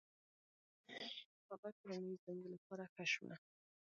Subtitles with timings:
[1.49, 3.35] هغه کورنۍ زموږ له پاره ښه شوه.